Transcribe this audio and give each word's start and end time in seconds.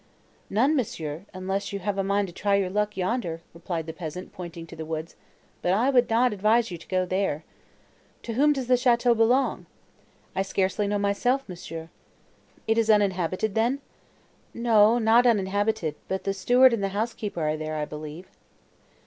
"None, 0.49 0.75
Monsieur, 0.75 1.27
unless 1.31 1.71
you 1.71 1.77
have 1.77 1.99
a 1.99 2.03
mind 2.03 2.27
to 2.27 2.33
try 2.33 2.55
your 2.55 2.71
luck 2.71 2.97
yonder," 2.97 3.41
replied 3.53 3.85
the 3.85 3.93
peasant, 3.93 4.33
pointing 4.33 4.65
to 4.65 4.75
the 4.75 4.83
woods, 4.83 5.15
"but 5.61 5.73
I 5.73 5.91
would 5.91 6.09
not 6.09 6.33
advise 6.33 6.71
you 6.71 6.79
to 6.79 6.87
go 6.87 7.05
there." 7.05 7.43
"To 8.23 8.33
whom 8.33 8.51
does 8.51 8.65
the 8.65 8.73
château 8.81 9.15
belong?" 9.15 9.67
"I 10.35 10.41
scarcely 10.41 10.87
know 10.87 10.97
myself, 10.97 11.47
Monsieur." 11.47 11.89
"It 12.65 12.79
is 12.79 12.89
uninhabited, 12.89 13.53
then?"—"No, 13.53 14.97
not 14.97 15.27
uninhabited; 15.27 15.93
the 16.07 16.33
steward 16.33 16.73
and 16.73 16.83
housekeeper 16.83 17.41
are 17.43 17.55
there, 17.55 17.75
I 17.75 17.85
believe." 17.85 18.27